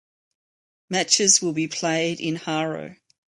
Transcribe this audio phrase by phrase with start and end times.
[0.89, 2.95] Matches will be played in Haro.